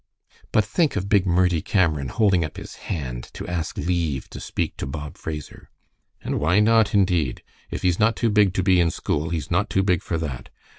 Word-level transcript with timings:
"But 0.51 0.65
think 0.65 0.95
of 0.95 1.09
big 1.09 1.27
Murdie 1.27 1.61
Cameron 1.61 2.07
holding 2.07 2.43
up 2.43 2.57
his 2.57 2.73
hand 2.89 3.29
to 3.33 3.47
ask 3.47 3.77
leave 3.77 4.27
to 4.31 4.39
speak 4.39 4.75
to 4.77 4.87
Bob 4.87 5.15
Fraser!" 5.15 5.69
"And 6.23 6.39
why 6.39 6.59
not 6.59 6.95
indeed? 6.95 7.43
If 7.69 7.83
he's 7.83 7.99
not 7.99 8.15
too 8.15 8.31
big 8.31 8.55
to 8.55 8.63
be 8.63 8.79
in 8.79 8.89
school 8.89 9.29
he's 9.29 9.51
not 9.51 9.69
too 9.69 9.83
big 9.83 10.01
for 10.01 10.17
that. 10.17 10.49